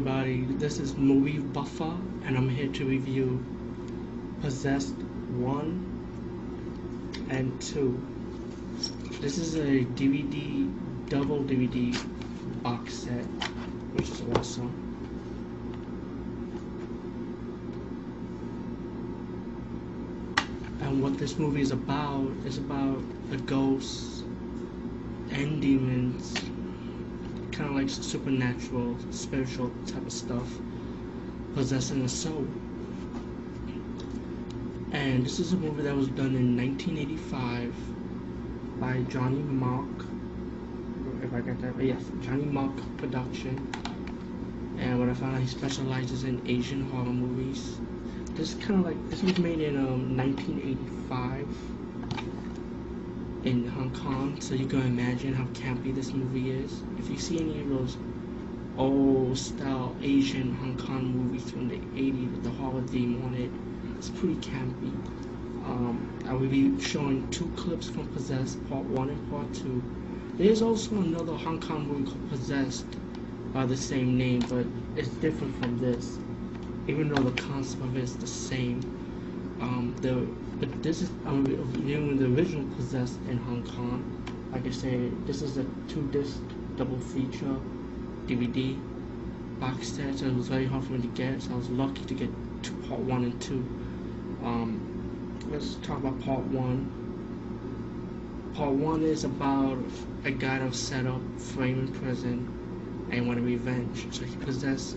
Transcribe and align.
everybody, 0.00 0.46
this 0.56 0.78
is 0.78 0.96
Movie 0.96 1.40
Buffer, 1.40 1.94
and 2.24 2.34
I'm 2.34 2.48
here 2.48 2.68
to 2.68 2.86
review 2.86 3.44
Possessed 4.40 4.94
1 4.94 7.26
and 7.28 7.60
2. 7.60 8.02
This 9.20 9.36
is 9.36 9.56
a 9.56 9.84
DVD, 9.84 10.72
double 11.10 11.44
DVD 11.44 11.94
box 12.62 12.94
set, 12.94 13.26
which 13.92 14.08
is 14.08 14.22
awesome. 14.34 14.72
And 20.80 21.02
what 21.02 21.18
this 21.18 21.36
movie 21.36 21.60
is 21.60 21.72
about 21.72 22.30
is 22.46 22.56
about 22.56 23.02
the 23.28 23.36
ghosts 23.36 24.22
and 25.30 25.60
demons 25.60 26.49
kind 27.60 27.72
of 27.72 27.76
like 27.76 27.90
supernatural, 27.90 28.96
spiritual 29.10 29.70
type 29.86 30.06
of 30.06 30.12
stuff, 30.12 30.48
possessing 31.54 32.02
a 32.02 32.08
soul. 32.08 32.46
And 34.92 35.26
this 35.26 35.38
is 35.38 35.52
a 35.52 35.56
movie 35.56 35.82
that 35.82 35.94
was 35.94 36.08
done 36.08 36.34
in 36.34 36.56
1985 36.56 37.74
by 38.80 39.02
Johnny 39.12 39.42
Mark. 39.42 40.06
If 41.22 41.34
I 41.34 41.42
get 41.42 41.60
that 41.60 41.76
right, 41.76 41.88
yes, 41.88 42.02
Johnny 42.22 42.46
Mark 42.46 42.72
Production. 42.96 43.58
And 44.78 44.98
what 44.98 45.10
I 45.10 45.14
found 45.14 45.36
out, 45.36 45.42
he 45.42 45.46
specializes 45.46 46.24
in 46.24 46.40
Asian 46.48 46.88
horror 46.90 47.12
movies. 47.12 47.78
This 48.36 48.54
kind 48.54 48.80
of 48.80 48.86
like 48.86 49.10
this 49.10 49.22
was 49.22 49.36
made 49.36 49.60
in 49.60 49.76
um, 49.76 50.16
1985 50.16 51.46
in 53.44 53.66
Hong 53.68 53.90
Kong, 53.94 54.38
so 54.40 54.54
you 54.54 54.66
can 54.66 54.82
imagine 54.82 55.32
how 55.32 55.44
campy 55.54 55.94
this 55.94 56.12
movie 56.12 56.50
is. 56.50 56.82
If 56.98 57.08
you 57.08 57.18
see 57.18 57.40
any 57.40 57.60
of 57.60 57.68
those 57.70 57.96
old 58.76 59.38
style 59.38 59.96
Asian 60.02 60.54
Hong 60.56 60.76
Kong 60.76 61.04
movies 61.04 61.50
from 61.50 61.68
the 61.68 61.76
80s 61.76 62.30
with 62.32 62.44
the 62.44 62.50
horror 62.50 62.82
theme 62.82 63.22
on 63.24 63.34
it, 63.34 63.50
it's 63.96 64.10
pretty 64.10 64.36
campy. 64.36 64.92
Um, 65.64 66.18
I 66.26 66.34
will 66.34 66.48
be 66.48 66.78
showing 66.80 67.30
two 67.30 67.50
clips 67.56 67.88
from 67.88 68.08
Possessed, 68.08 68.66
part 68.68 68.84
one 68.84 69.08
and 69.08 69.30
part 69.30 69.52
two. 69.54 69.82
There's 70.36 70.62
also 70.62 70.96
another 70.96 71.34
Hong 71.34 71.60
Kong 71.60 71.86
movie 71.86 72.04
called 72.10 72.30
Possessed 72.30 72.86
by 73.52 73.64
the 73.66 73.76
same 73.76 74.18
name, 74.18 74.40
but 74.48 74.66
it's 74.96 75.08
different 75.08 75.56
from 75.60 75.78
this, 75.78 76.18
even 76.88 77.08
though 77.08 77.22
the 77.22 77.40
concept 77.40 77.82
of 77.82 77.96
it 77.96 78.04
is 78.04 78.16
the 78.16 78.26
same. 78.26 78.80
Um, 79.60 79.94
the 80.00 80.26
but 80.58 80.82
this 80.82 81.02
is 81.02 81.10
I'm 81.26 81.44
reviewing 81.44 82.18
the 82.18 82.26
original 82.26 82.64
Possessed 82.76 83.18
in 83.28 83.36
Hong 83.38 83.62
Kong. 83.62 84.02
Like 84.52 84.66
I 84.66 84.70
say, 84.70 85.10
this 85.26 85.42
is 85.42 85.58
a 85.58 85.64
two-disc 85.88 86.40
double 86.76 86.98
feature 86.98 87.56
DVD 88.26 88.78
box 89.60 89.88
set, 89.88 90.18
so 90.18 90.26
it 90.26 90.34
was 90.34 90.48
very 90.48 90.66
hard 90.66 90.84
for 90.84 90.92
me 90.92 91.02
to 91.02 91.08
get. 91.08 91.42
So 91.42 91.52
I 91.52 91.56
was 91.56 91.68
lucky 91.68 92.04
to 92.04 92.14
get 92.14 92.30
to 92.64 92.72
part 92.88 93.00
one 93.00 93.24
and 93.24 93.40
two. 93.40 93.64
Um, 94.42 94.80
let's 95.50 95.74
talk 95.76 95.98
about 95.98 96.20
part 96.22 96.42
one. 96.44 96.88
Part 98.54 98.72
one 98.72 99.02
is 99.02 99.24
about 99.24 99.78
a 100.24 100.30
guy 100.30 100.58
that 100.58 100.68
was 100.68 100.78
set 100.78 101.06
up, 101.06 101.20
framed 101.38 101.88
in 101.88 101.94
prison, 102.00 103.08
and 103.12 103.28
wanted 103.28 103.44
revenge. 103.44 104.06
So 104.10 104.24
he 104.24 104.36
possessed 104.36 104.96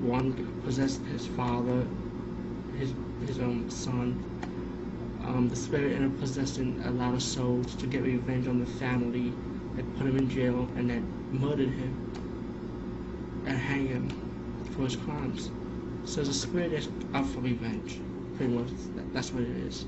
one, 0.00 0.60
possessed 0.64 1.02
his 1.06 1.26
father, 1.28 1.86
his 2.78 2.92
his 3.26 3.38
own 3.38 3.70
son. 3.70 4.22
Um, 5.24 5.48
the 5.48 5.56
spirit 5.56 5.96
possessing 6.20 6.82
a 6.84 6.90
lot 6.90 7.14
of 7.14 7.22
souls 7.22 7.74
to 7.76 7.86
get 7.86 8.02
revenge 8.02 8.46
on 8.46 8.60
the 8.60 8.70
family 8.78 9.32
that 9.74 9.96
put 9.96 10.06
him 10.06 10.16
in 10.16 10.30
jail 10.30 10.68
and 10.76 10.88
that 10.90 11.02
murdered 11.32 11.68
him 11.68 13.44
and 13.46 13.58
hang 13.58 13.88
him 13.88 14.08
for 14.74 14.82
his 14.82 14.96
crimes. 14.96 15.50
So 16.04 16.22
the 16.22 16.32
spirit 16.32 16.72
is 16.72 16.88
out 17.14 17.26
for 17.26 17.40
revenge. 17.40 18.00
Pretty 18.36 18.52
much, 18.52 18.68
that's 19.12 19.32
what 19.32 19.42
it 19.42 19.56
is. 19.56 19.86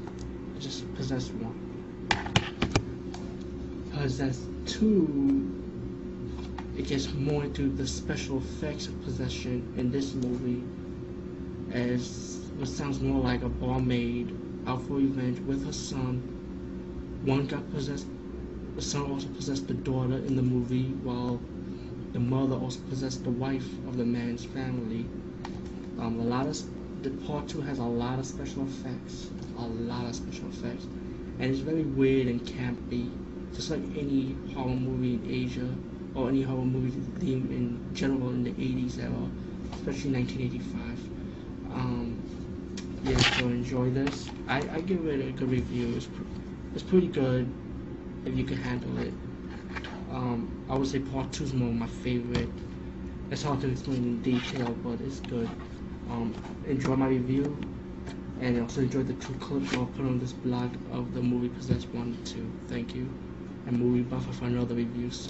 It 0.57 0.61
just 0.61 0.93
possessed 0.95 1.33
one. 1.35 1.55
Possessed 3.93 4.43
two, 4.67 5.65
it 6.77 6.87
gets 6.87 7.13
more 7.13 7.45
into 7.45 7.69
the 7.69 7.87
special 7.87 8.39
effects 8.39 8.87
of 8.87 9.03
possession 9.05 9.73
in 9.77 9.91
this 9.91 10.15
movie 10.15 10.63
as 11.73 12.38
what 12.59 12.67
sounds 12.67 12.99
more 13.01 13.23
like 13.23 13.43
a 13.43 13.49
barmaid 13.49 14.37
out 14.67 14.83
for 14.83 14.95
revenge 14.95 15.39
with 15.47 15.65
her 15.65 15.73
son. 15.73 16.21
One 17.25 17.47
got 17.47 17.71
possessed, 17.71 18.09
the 18.75 18.83
son 18.83 19.13
also 19.13 19.29
possessed 19.29 19.69
the 19.69 19.75
daughter 19.75 20.17
in 20.17 20.35
the 20.35 20.43
movie, 20.43 20.89
while 21.05 21.41
the 22.13 22.19
mother 22.19 22.57
also 22.57 22.81
possessed 22.89 23.23
the 23.23 23.31
wife 23.31 23.69
of 23.87 23.97
the 23.97 24.05
man's 24.05 24.45
family. 24.45 25.07
Um, 26.01 26.19
a 26.19 26.25
lot 26.25 26.47
of 26.49 26.59
the 27.03 27.11
part 27.29 27.47
two 27.47 27.61
has 27.61 27.79
a 27.79 27.85
lot 27.85 28.19
of 28.19 28.27
special 28.27 28.65
effects, 28.65 29.31
a 29.57 29.63
lot 29.63 30.07
of 30.07 30.17
special 30.17 30.49
effects, 30.49 30.85
and 31.39 31.53
it's 31.53 31.61
very 31.61 31.85
weird 31.85 32.27
and 32.27 32.41
campy, 32.41 33.09
just 33.55 33.71
like 33.71 33.83
any 33.97 34.35
horror 34.53 34.75
movie 34.75 35.15
in 35.15 35.31
Asia 35.31 35.75
or 36.17 36.29
any 36.29 36.43
horror 36.43 36.65
movie 36.65 36.91
theme 37.21 37.47
in 37.53 37.95
general 37.95 38.31
in 38.31 38.43
the 38.43 38.51
80s 38.51 38.99
era, 38.99 39.31
especially 39.75 40.11
1985. 40.11 40.99
Um, 41.73 42.19
yeah, 43.09 43.23
so 43.23 43.45
enjoy 43.45 43.91
this. 43.91 44.29
I, 44.49 44.59
I 44.77 44.81
give 44.83 45.07
it 45.07 45.27
a 45.27 45.33
good 45.33 45.51
review. 45.51 45.95
It's, 45.97 46.07
pr 46.07 46.23
it's 46.75 46.83
pretty 46.83 47.09
good 47.09 47.49
if 48.27 48.37
you 48.37 48.45
can 48.45 48.59
handle 48.59 48.99
it. 48.99 49.15
Um, 50.11 50.39
I 50.69 50.75
would 50.77 50.89
say 50.89 50.99
part 51.01 51.33
two 51.33 51.45
is 51.45 51.55
more 51.55 51.73
my 51.73 51.87
favorite. 51.87 52.51
It's 53.31 53.43
hard 53.43 53.61
to 53.63 53.71
explain 53.71 54.03
in 54.11 54.23
detail, 54.23 54.71
but 54.85 55.01
it's 55.01 55.21
good. 55.21 55.49
Um, 56.11 56.35
enjoy 56.67 56.97
my 56.97 57.09
review, 57.09 57.45
and 58.41 58.61
also 58.61 58.83
enjoy 58.83 59.03
the 59.05 59.15
two 59.15 59.35
clips 59.35 59.73
I'll 59.75 59.87
put 59.87 60.05
on 60.05 60.19
this 60.19 60.33
blog 60.33 60.71
of 60.93 61.15
the 61.15 61.23
movie 61.23 61.49
Possessed 61.49 61.89
1 61.89 62.03
and 62.03 62.27
2. 62.27 62.51
Thank 62.69 62.95
you, 62.95 63.09
and 63.67 63.79
Movie 63.79 64.03
Buffer 64.03 64.33
for 64.33 64.45
another 64.45 64.75
reviews. 64.75 65.27